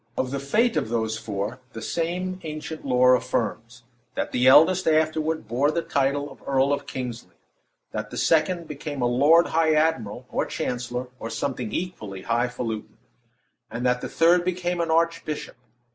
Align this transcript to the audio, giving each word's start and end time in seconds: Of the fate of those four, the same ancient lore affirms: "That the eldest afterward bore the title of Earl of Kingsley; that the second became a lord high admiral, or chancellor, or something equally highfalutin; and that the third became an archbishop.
Of 0.17 0.31
the 0.31 0.39
fate 0.39 0.75
of 0.77 0.89
those 0.89 1.19
four, 1.19 1.59
the 1.73 1.81
same 1.83 2.39
ancient 2.41 2.83
lore 2.83 3.13
affirms: 3.13 3.83
"That 4.15 4.31
the 4.31 4.47
eldest 4.47 4.87
afterward 4.87 5.47
bore 5.47 5.69
the 5.69 5.83
title 5.83 6.31
of 6.31 6.41
Earl 6.47 6.73
of 6.73 6.87
Kingsley; 6.87 7.35
that 7.91 8.09
the 8.09 8.17
second 8.17 8.67
became 8.67 9.03
a 9.03 9.07
lord 9.07 9.49
high 9.49 9.75
admiral, 9.75 10.25
or 10.31 10.47
chancellor, 10.47 11.09
or 11.19 11.29
something 11.29 11.71
equally 11.71 12.23
highfalutin; 12.23 12.97
and 13.69 13.85
that 13.85 14.01
the 14.01 14.09
third 14.09 14.43
became 14.43 14.81
an 14.81 14.89
archbishop. 14.89 15.57